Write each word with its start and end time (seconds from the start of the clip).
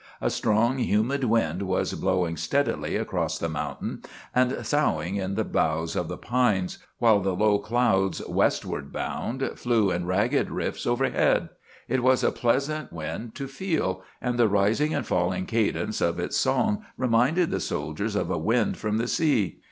A 0.19 0.31
strong, 0.31 0.79
humid 0.79 1.25
wind 1.25 1.61
was 1.61 1.93
blowing 1.93 2.35
steadily 2.35 2.95
across 2.95 3.37
the 3.37 3.47
mountain 3.47 4.01
and 4.33 4.65
soughing 4.65 5.17
in 5.17 5.35
the 5.35 5.43
boughs 5.43 5.95
of 5.95 6.07
the 6.07 6.17
pines, 6.17 6.79
while 6.97 7.19
the 7.19 7.35
low 7.35 7.59
clouds, 7.59 8.19
westward 8.27 8.91
bound, 8.91 9.47
flew 9.57 9.91
in 9.91 10.07
ragged 10.07 10.49
rifts 10.49 10.87
overhead. 10.87 11.49
It 11.87 12.01
was 12.01 12.23
a 12.23 12.31
pleasant 12.31 12.91
wind 12.91 13.35
to 13.35 13.47
feel, 13.47 14.01
and 14.19 14.39
the 14.39 14.47
rising 14.49 14.91
and 14.95 15.05
falling 15.05 15.45
cadence 15.45 16.01
of 16.01 16.19
its 16.19 16.35
song 16.35 16.83
reminded 16.97 17.51
the 17.51 17.59
soldiers 17.59 18.15
of 18.15 18.31
a 18.31 18.39
wind 18.39 18.77
from 18.77 18.97
the 18.97 19.07
sea. 19.07 19.59